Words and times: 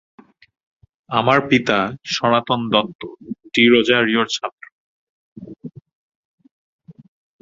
আমার 1.09 1.39
পিতা 1.49 1.77
সনাতন 2.05 2.61
দত্ত 2.73 3.01
ডিরোজিয়োর 3.53 4.27
ছাত্র। 4.27 4.63